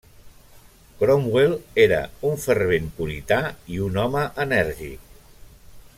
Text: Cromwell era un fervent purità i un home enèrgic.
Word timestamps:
Cromwell 1.01 1.53
era 1.83 1.99
un 2.31 2.41
fervent 2.45 2.89
purità 3.01 3.39
i 3.75 3.85
un 3.91 4.03
home 4.07 4.25
enèrgic. 4.47 5.17